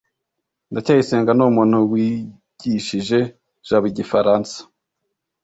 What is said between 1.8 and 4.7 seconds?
wigishije jabo igifaransa